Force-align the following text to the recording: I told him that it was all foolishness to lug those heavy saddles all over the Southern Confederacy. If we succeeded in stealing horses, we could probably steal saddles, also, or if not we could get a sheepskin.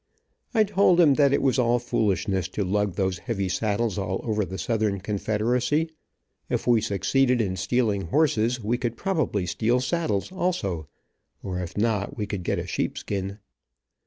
I 0.55 0.63
told 0.63 0.99
him 0.99 1.13
that 1.13 1.31
it 1.31 1.43
was 1.43 1.59
all 1.59 1.77
foolishness 1.77 2.47
to 2.57 2.63
lug 2.63 2.95
those 2.95 3.19
heavy 3.19 3.47
saddles 3.47 3.99
all 3.99 4.19
over 4.23 4.43
the 4.43 4.57
Southern 4.57 4.99
Confederacy. 4.99 5.91
If 6.49 6.65
we 6.65 6.81
succeeded 6.81 7.39
in 7.39 7.55
stealing 7.55 8.07
horses, 8.07 8.63
we 8.63 8.79
could 8.79 8.97
probably 8.97 9.45
steal 9.45 9.79
saddles, 9.79 10.31
also, 10.31 10.87
or 11.43 11.59
if 11.59 11.77
not 11.77 12.17
we 12.17 12.25
could 12.25 12.41
get 12.41 12.57
a 12.57 12.65
sheepskin. 12.65 13.37